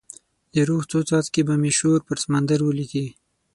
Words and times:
د 0.53 0.55
روح 0.67 0.83
څو 0.91 0.99
څاڅکي 1.09 1.41
به 1.47 1.55
مې 1.61 1.71
شور 1.79 1.99
پر 2.07 2.17
سمندر 2.23 2.59
ولیکې 2.63 3.05